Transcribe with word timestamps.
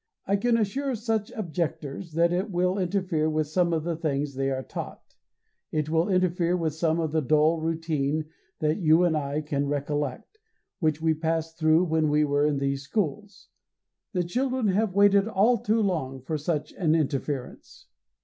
I 0.25 0.35
can 0.35 0.57
assure 0.57 0.95
such 0.95 1.29
objectors 1.33 2.13
that 2.13 2.33
it 2.33 2.49
will 2.49 2.79
interfere 2.79 3.29
with 3.29 3.45
some 3.45 3.71
of 3.71 3.83
the 3.83 3.95
things 3.95 4.33
they 4.33 4.49
are 4.49 4.63
taught. 4.63 5.13
It 5.71 5.89
will 5.89 6.09
interfere 6.09 6.57
with 6.57 6.73
some 6.73 6.99
of 6.99 7.11
the 7.11 7.21
dull 7.21 7.59
routine 7.61 8.25
that 8.61 8.79
you 8.79 9.03
and 9.03 9.15
I 9.15 9.41
can 9.41 9.67
recollect, 9.67 10.39
which 10.79 11.03
we 11.03 11.13
passed 11.13 11.59
through 11.59 11.83
when 11.83 12.09
we 12.09 12.25
were 12.25 12.47
in 12.47 12.57
these 12.57 12.81
schools. 12.81 13.49
The 14.13 14.23
children 14.23 14.69
have 14.69 14.95
waited 14.95 15.27
all 15.27 15.59
too 15.59 15.79
long 15.83 16.19
for 16.23 16.35
such 16.35 16.73
an 16.73 16.95
interference." 16.95 17.85